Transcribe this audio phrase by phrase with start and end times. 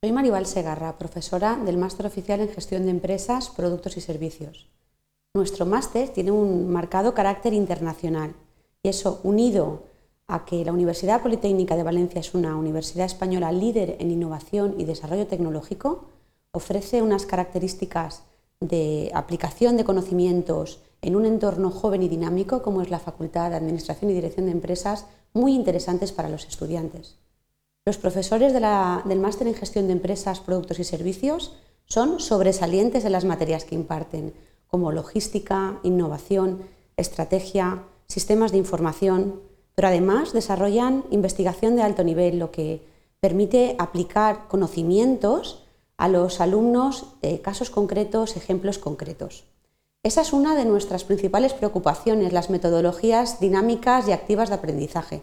[0.00, 4.68] Soy Maribal Segarra, profesora del Máster Oficial en Gestión de Empresas, Productos y Servicios.
[5.34, 8.32] Nuestro máster tiene un marcado carácter internacional
[8.80, 9.82] y eso, unido
[10.28, 14.84] a que la Universidad Politécnica de Valencia es una universidad española líder en innovación y
[14.84, 16.04] desarrollo tecnológico,
[16.52, 18.22] ofrece unas características
[18.60, 23.56] de aplicación de conocimientos en un entorno joven y dinámico como es la Facultad de
[23.56, 27.17] Administración y Dirección de Empresas muy interesantes para los estudiantes.
[27.88, 31.54] Los profesores del máster en gestión de empresas, productos y servicios
[31.86, 34.34] son sobresalientes en las materias que imparten,
[34.66, 36.64] como logística, innovación,
[36.98, 39.40] estrategia, sistemas de información,
[39.74, 42.82] pero además desarrollan investigación de alto nivel, lo que
[43.20, 45.64] permite aplicar conocimientos
[45.96, 47.06] a los alumnos
[47.40, 49.46] casos concretos, ejemplos concretos.
[50.02, 55.22] Esa es una de nuestras principales preocupaciones, las metodologías dinámicas y activas de aprendizaje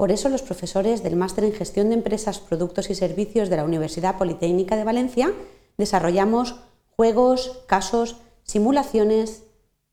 [0.00, 3.64] por eso los profesores del Máster en Gestión de Empresas, Productos y Servicios de la
[3.64, 5.30] Universidad Politécnica de Valencia
[5.76, 6.56] desarrollamos
[6.96, 9.42] juegos, casos, simulaciones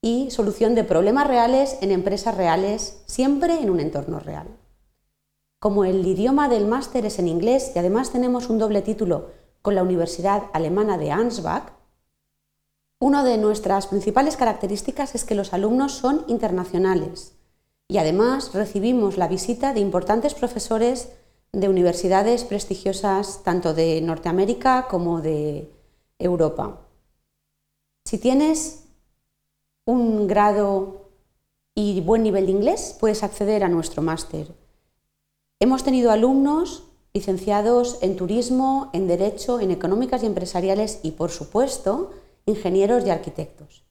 [0.02, 4.48] y solución de problemas reales en empresas reales, siempre en un entorno real.
[5.60, 9.76] Como el idioma del máster es en inglés y además tenemos un doble título con
[9.76, 11.74] la Universidad Alemana de Ansbach,
[13.00, 17.37] una de nuestras principales características es que los alumnos son internacionales
[17.90, 21.10] y además recibimos la visita de importantes profesores
[21.54, 25.72] de universidades prestigiosas tanto de Norteamérica como de
[26.20, 26.82] Europa.
[28.06, 28.86] Si tienes
[29.86, 31.10] un grado
[31.76, 34.54] y buen nivel de inglés, puedes acceder a nuestro máster.
[35.60, 42.12] Hemos tenido alumnos licenciados en turismo, en derecho, en económicas y empresariales y, por supuesto,
[42.46, 43.84] ingenieros y arquitectos.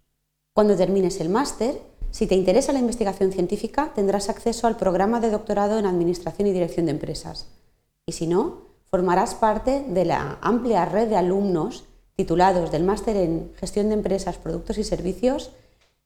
[0.55, 1.81] Cuando termines el máster,
[2.17, 6.53] si te interesa la investigación científica, tendrás acceso al programa de doctorado en Administración y
[6.53, 7.47] Dirección de Empresas.
[8.06, 13.53] Y si no, formarás parte de la amplia red de alumnos titulados del máster en
[13.56, 15.50] Gestión de Empresas, Productos y Servicios,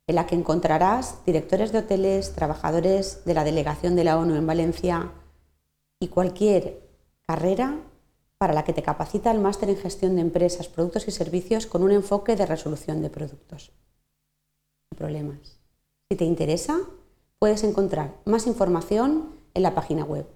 [0.09, 4.49] en la que encontrarás directores de hoteles, trabajadores de la delegación de la ONU en
[4.49, 5.13] Valencia
[6.01, 6.81] y cualquier
[7.25, 7.79] carrera
[8.37, 11.85] para la que te capacita el máster en Gestión de Empresas, Productos y Servicios con
[11.85, 13.71] un enfoque de resolución de productos
[14.91, 15.60] y problemas.
[16.13, 16.81] Si te interesa,
[17.39, 20.27] puedes encontrar más información en la página web